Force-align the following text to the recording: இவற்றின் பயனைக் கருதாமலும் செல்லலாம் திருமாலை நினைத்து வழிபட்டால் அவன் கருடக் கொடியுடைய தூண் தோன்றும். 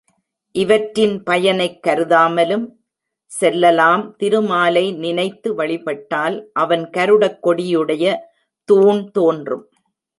இவற்றின் 0.55 1.23
பயனைக் 1.23 1.79
கருதாமலும் 1.87 2.65
செல்லலாம் 3.25 4.15
திருமாலை 4.15 4.91
நினைத்து 4.91 5.55
வழிபட்டால் 5.55 6.49
அவன் 6.53 6.89
கருடக் 6.89 7.39
கொடியுடைய 7.43 8.17
தூண் 8.63 9.11
தோன்றும். 9.11 9.69